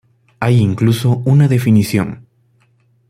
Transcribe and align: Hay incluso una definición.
Hay 0.39 0.57
incluso 0.57 1.21
una 1.25 1.47
definición. 1.47 2.25